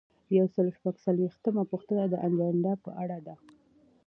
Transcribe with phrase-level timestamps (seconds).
[0.37, 3.35] یو سل او شپږ څلویښتمه پوښتنه د اجنډا په اړه ده.